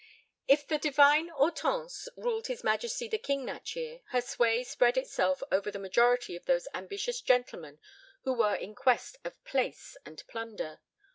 IV 0.47 0.61
If 0.61 0.67
the 0.67 0.79
divine 0.79 1.27
Hortense 1.27 2.07
ruled 2.17 2.47
his 2.47 2.63
Majesty 2.63 3.07
the 3.07 3.19
King 3.19 3.45
that 3.45 3.75
year, 3.75 4.01
her 4.09 4.19
sway 4.21 4.63
spread 4.63 4.97
itself 4.97 5.43
over 5.51 5.69
the 5.69 5.77
majority 5.77 6.35
of 6.35 6.47
those 6.47 6.67
ambitious 6.73 7.21
gentlemen 7.21 7.77
who 8.23 8.33
were 8.33 8.55
in 8.55 8.73
quest 8.73 9.17
of 9.23 9.35
"place" 9.43 9.95
and 10.03 10.23
plunder. 10.27 10.81